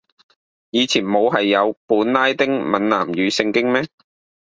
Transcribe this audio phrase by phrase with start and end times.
[0.71, 3.85] 以前冇係有本拉丁閩南語聖經咩